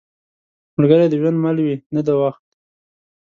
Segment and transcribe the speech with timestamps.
[0.77, 2.45] ملګری د ژوند مل وي، نه د وخت.